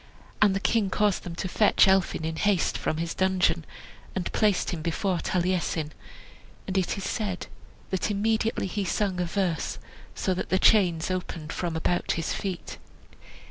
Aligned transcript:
And 0.41 0.55
the 0.55 0.59
king 0.59 0.89
caused 0.89 1.21
them 1.21 1.35
to 1.35 1.47
fetch 1.47 1.87
Elphin 1.87 2.25
in 2.25 2.37
haste 2.37 2.75
from 2.75 2.97
his 2.97 3.13
dungeon, 3.13 3.63
and 4.15 4.31
placed 4.33 4.71
him 4.71 4.81
before 4.81 5.19
Taliesin. 5.19 5.91
And 6.65 6.75
it 6.75 6.97
is 6.97 7.03
said 7.03 7.45
that 7.91 8.09
immediately 8.09 8.65
he 8.65 8.83
sung 8.83 9.19
a 9.21 9.25
verse, 9.25 9.77
so 10.15 10.33
that 10.33 10.49
the 10.49 10.57
chains 10.57 11.11
opened 11.11 11.53
from 11.53 11.75
about 11.75 12.13
his 12.13 12.33
feet. 12.33 12.79